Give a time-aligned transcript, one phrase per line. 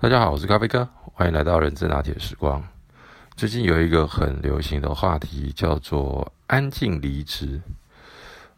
[0.00, 2.62] 大家好，我是咖啡哥，欢迎来到人之拿铁时光。
[3.34, 7.60] 最近有一个很流行的话题，叫做“安静离职”。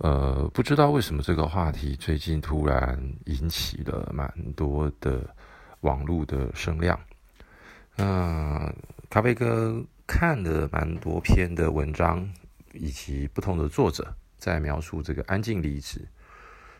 [0.00, 5.28] 呃，不知道为什么这个话题最近突然引起了蛮多的
[5.82, 6.98] 网络的声量。
[7.96, 8.72] 那
[9.10, 12.26] 咖啡哥看了蛮多篇的文章，
[12.72, 16.00] 以及不同的作者在描述这个“安静离职”，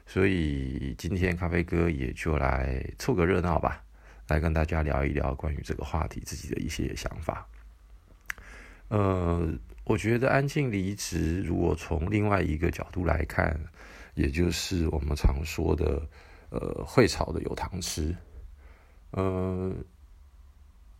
[0.08, 3.82] 所以今天咖啡哥也就来凑个热闹吧。
[4.28, 7.46] 来跟大家聊一聊关于这个话题自己的一些想法。
[8.88, 9.48] 呃，
[9.84, 13.58] 我觉得安静离职，如果从另外一个角度来看，
[14.14, 16.02] 也就是我们常说的，
[16.50, 18.14] 呃，会炒的有糖吃。
[19.12, 19.72] 呃，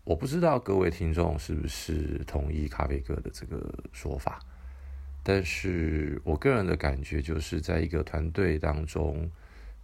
[0.05, 4.39] 我不知道各位听众是不是同意咖啡哥的这个说法，
[5.25, 9.29] 但是我个人的感觉就是在一个团队当中。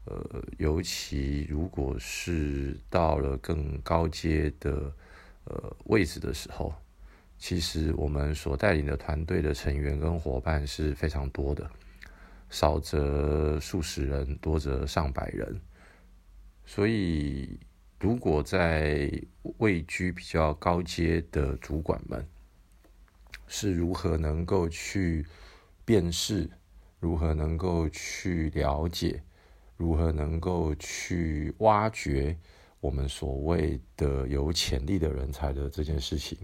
[0.05, 4.93] 呃，尤其如果是到了更高阶的
[5.45, 6.75] 呃位置的时候，
[7.39, 11.71] 其实我们所带领的团队的成员跟伙伴是非常多的，
[12.51, 15.61] 少则数十人，多则上百人。
[16.65, 17.59] 所以，
[18.01, 19.11] 如果在
[19.59, 22.27] 位居比较高阶的主管们
[23.47, 25.27] 是如何能够去
[25.85, 26.51] 辨识，
[26.99, 29.23] 如何能够去了解。
[29.83, 32.39] 如何能够去挖掘
[32.79, 36.39] 我们所谓的有潜力的人才的这件事情，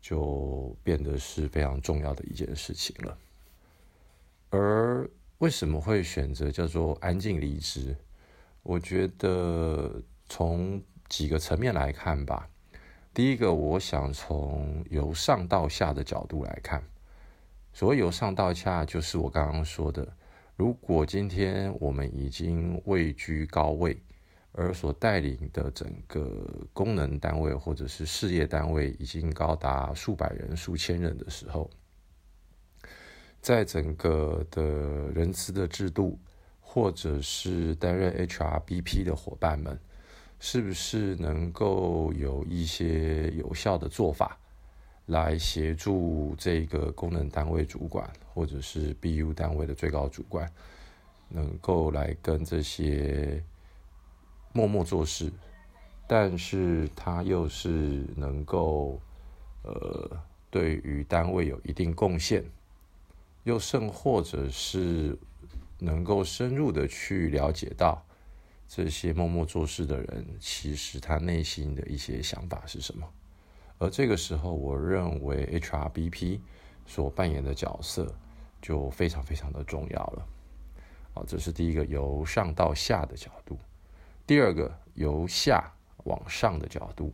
[0.00, 3.18] 就变得是非常重要的一件事情了。
[4.48, 5.06] 而
[5.40, 7.94] 为什么会选择叫做安静离职？
[8.62, 12.48] 我觉得从几个层面来看吧。
[13.12, 16.82] 第一个，我想从由上到下的角度来看，
[17.74, 20.16] 所谓由上到下，就是我刚刚说的。
[20.60, 23.98] 如果今天我们已经位居高位，
[24.52, 31.70] 而所带领的整个功能单位或者是事业单位已经高达数百人、数千人的时候，
[33.40, 34.62] 在整个的
[35.14, 36.18] 人资的制度，
[36.60, 39.80] 或者是担任 HRBP 的伙伴们，
[40.38, 44.38] 是不是能够有一些有效的做法？
[45.10, 50.48] 来协助这个功能单位主管，或者是 BU 单位的最高主管，
[51.28, 53.42] 能够来跟这些
[54.52, 55.32] 默默做事，
[56.06, 59.00] 但是他又是能够
[59.64, 60.16] 呃
[60.48, 62.44] 对于单位有一定贡献，
[63.42, 65.18] 又甚或者是
[65.80, 68.00] 能够深入的去了解到
[68.68, 73.04] 这些默默做事的人，其实他内心的一些想法是什么。
[73.80, 76.38] 而这个时候，我认为 HRBP
[76.86, 78.14] 所扮演的角色
[78.60, 80.26] 就非常非常的重要了。
[81.14, 83.58] 好，这是第一个由上到下的角度。
[84.26, 85.72] 第二个由下
[86.04, 87.10] 往上的角度，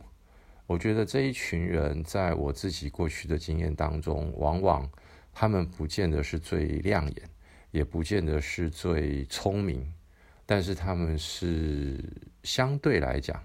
[0.65, 4.87] 我觉得这一群人在我自己过去的经验当中，往往
[5.33, 7.29] 他们不见得是最亮眼，
[7.71, 9.89] 也不见得是最聪明，
[10.45, 12.03] 但是他们是
[12.43, 13.41] 相对来讲。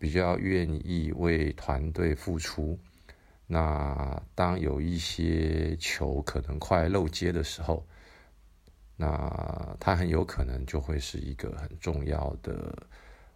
[0.00, 2.78] 比较愿意为团队付出，
[3.46, 7.86] 那当有一些球可能快漏接的时候，
[8.96, 12.74] 那他很有可能就会是一个很重要的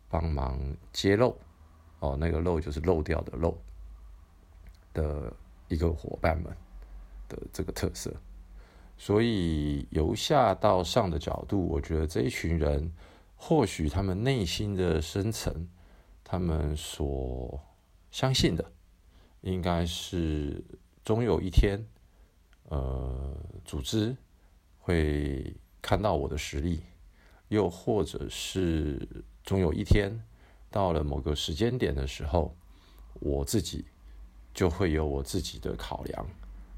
[0.09, 0.59] 帮忙
[0.91, 1.37] 接漏
[2.01, 3.55] 哦，那个漏就是漏掉的漏
[4.95, 5.31] 的
[5.69, 6.51] 一个伙伴们
[7.29, 8.11] 的这个特色。
[8.97, 12.91] 所以由下到上的角度，我觉得这一群人
[13.37, 15.69] 或许他们内心的深层。
[16.25, 17.61] 他们所
[18.11, 18.73] 相信的，
[19.43, 20.65] 应该是
[21.05, 21.85] 终有一天，
[22.71, 24.17] 呃，组织
[24.79, 26.83] 会看到我的实力，
[27.49, 29.07] 又或者是
[29.43, 30.19] 终有一天，
[30.71, 32.57] 到了某个时间点的时候，
[33.21, 33.85] 我自己
[34.55, 36.27] 就会有我自己的考量，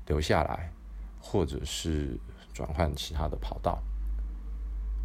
[0.06, 0.72] 留下来，
[1.20, 2.18] 或者是
[2.52, 3.80] 转换其他的跑道。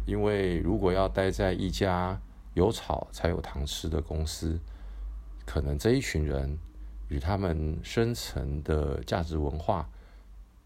[0.04, 2.20] 因为如果要待在一家，
[2.54, 4.60] 有草才有糖吃的公司，
[5.46, 6.58] 可能这一群人
[7.08, 9.88] 与他们深层的价值文化，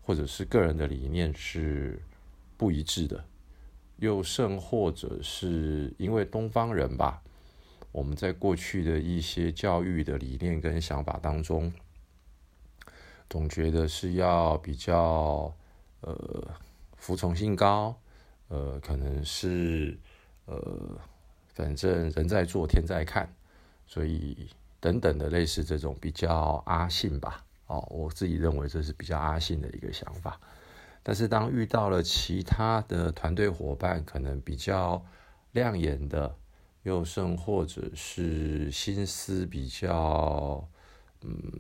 [0.02, 2.02] 或者是个人的理念是
[2.56, 3.25] 不一致的，
[3.99, 7.22] 又甚或者是因为东方人吧，
[7.93, 11.72] 我们在过去的一些教育的理念跟想法当中，
[13.31, 15.55] 总觉得是要比较
[16.00, 16.55] 呃
[16.96, 17.96] 服从性高，
[18.49, 19.96] 呃，可能是
[20.46, 20.99] 呃。
[21.56, 23.26] 反正人在做天在看，
[23.87, 24.47] 所以
[24.79, 30.38] 等等的类似这种比较阿信吧，哦，我自己认为这是比较阿信的一个想法。
[31.03, 35.03] 但是当遇到了其他的团队伙伴，可能比较
[35.53, 36.37] 亮眼的，
[36.82, 40.62] 又甚或者是心思比较，
[41.23, 41.53] 嗯，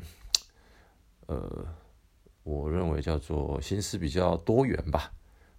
[1.24, 1.66] 呃，
[2.42, 5.10] 我认为叫做心思比较多元吧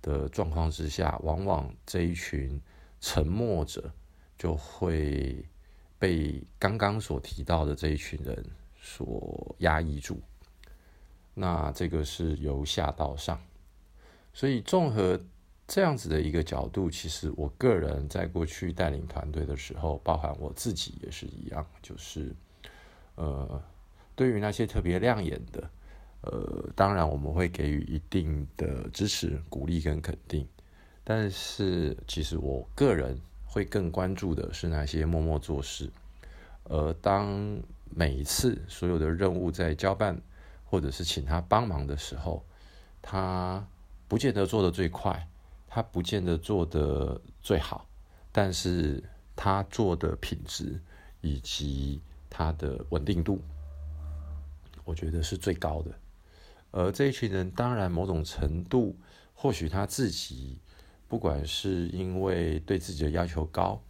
[0.04, 2.62] 的状况之下，往往这一群
[3.02, 3.92] 沉默者
[4.38, 5.44] 就会
[6.00, 8.46] 被刚刚所提到的这一群人
[8.82, 10.20] 所压抑住。
[11.34, 13.40] 那这个是由下到上，
[14.34, 15.20] 所以综合
[15.68, 22.34] 这样子的一个角度，其实我个人在过去带领团队的时候，包含我自己也是一样，就是
[23.16, 23.62] 呃，
[24.16, 25.70] 对于那些特别亮眼的，
[26.22, 30.48] 呃，当然我们会给予一定的支持、鼓励跟肯定，
[31.04, 35.90] 但是其实我个人会更关注的是那些默默做事，
[36.66, 37.60] 而当
[37.90, 40.22] 每一次所有的任务在交办。
[40.70, 42.46] 或者是请他帮忙的时候，
[43.02, 43.66] 他
[44.06, 45.26] 不见得做的最快，
[45.66, 47.88] 他不见得做的最好，
[48.34, 49.02] 但是
[49.34, 50.78] 他做的品质
[51.22, 53.42] 以及他的稳定度，
[54.84, 55.92] 我觉得是最高的。
[56.72, 58.94] 而这一群人，当然某种程度，
[59.34, 60.60] 或许他自己，
[61.08, 63.82] 不管是因为对自己的要求高，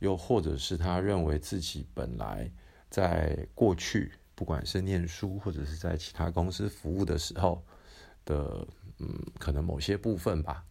[0.00, 2.50] 又或者是他认为自己本来
[2.88, 4.12] 在过去。
[4.34, 7.62] 不管是念书或者是在其他公司服务的时候
[8.24, 8.66] 的，
[8.96, 9.06] 嗯，
[9.38, 10.64] 可能某些部分吧，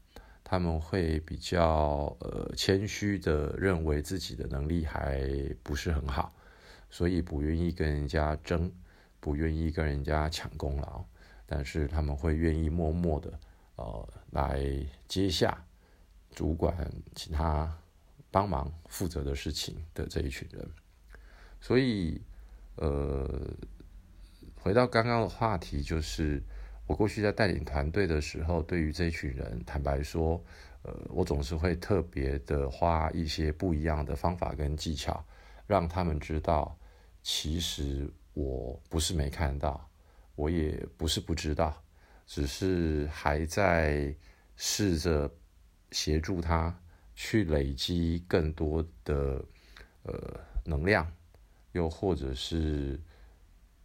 [0.43, 5.23] 他们会比较呃谦虚的认为自己的能力还
[5.61, 6.33] 不是很好，
[6.89, 8.71] 所以不愿意跟人家争，
[9.19, 11.05] 不愿意跟人家抢功劳，
[11.45, 13.39] 但是他们会愿意默默的
[13.75, 14.65] 呃来
[15.07, 15.55] 接下
[16.39, 17.69] 主管其他
[18.31, 20.65] 帮忙负责的事情的这一群人，
[21.59, 22.21] 所以。
[22.81, 23.27] 呃，
[24.55, 26.41] 回到刚刚的话题，就是
[26.87, 30.41] 我过去在带领团队的时候，对于这群人，坦白说，
[30.83, 35.21] 呃，我总是会特别的花一些不一样的方法跟技巧，
[35.67, 36.73] 让他们知道，
[37.21, 39.85] 其实我不是没看到，
[40.35, 41.83] 我也不是不知道，
[42.25, 44.15] 只是还在
[44.55, 45.29] 试着
[45.91, 46.77] 协助他
[47.15, 49.43] 去累积更多的
[50.03, 51.09] 呃能量。
[51.73, 52.99] 又或者是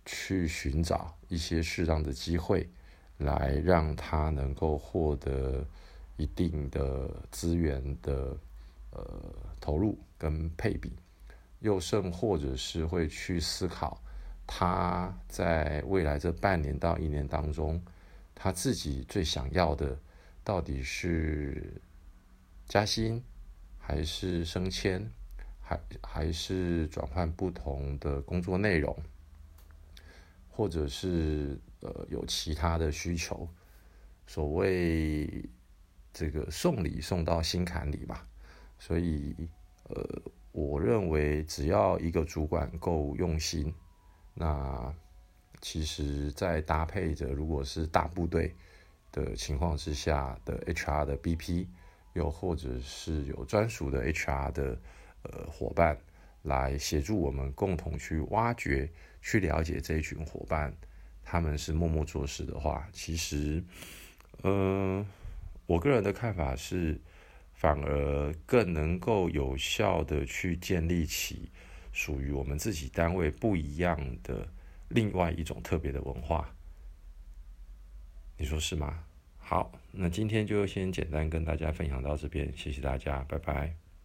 [0.06, 2.66] 去寻找一些适当的机会，
[3.18, 5.62] 来让他能够获得
[6.16, 8.34] 一定的资源的
[8.90, 9.04] 呃
[9.60, 10.96] 投入跟配比，
[11.60, 14.02] 又甚或者是会去思考
[14.46, 17.78] 他在未来这半年到一年当中，
[18.34, 19.94] 他自己最想要的
[20.42, 21.70] 到底是
[22.66, 23.22] 加薪
[23.78, 25.10] 还是升迁？
[25.66, 28.94] 还还是转换不同的工作内容，
[30.50, 33.48] 或者是呃有其他的需求，
[34.26, 35.48] 所谓
[36.12, 38.28] 这个送礼送到心坎里吧，
[38.78, 39.34] 所以
[39.84, 40.22] 呃
[40.52, 43.72] 我认为只要一个主管够用心，
[44.34, 44.94] 那
[45.62, 48.54] 其实在搭配着如果是大部队
[49.10, 51.66] 的情况之下的 HR 的 BP，
[52.14, 54.80] 又或者是有专属的 HR 的。
[55.26, 55.98] 呃，伙伴
[56.42, 58.86] 来协助我们共同去挖掘、
[59.22, 60.70] 去了解这一群伙伴，
[61.22, 63.64] 他们是默默做事的话，其实，
[64.42, 65.02] 呃，
[65.64, 67.00] 我个人的看法是，
[67.54, 71.50] 反而更能够有效的去建立起
[71.90, 74.46] 属于我们自己单位不一样的
[74.88, 76.54] 另外一种特别的文化。
[78.36, 79.06] 你说是吗？
[79.46, 83.83] 好，那今天就先简单跟大家分享到这边，谢谢大家，拜拜。